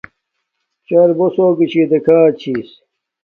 چَر 0.85 1.09
بݸس 1.17 1.35
ہݸگݵ 1.45 1.65
چھݵ 1.71 1.83
دݵکھݳچھݵس. 1.89 2.69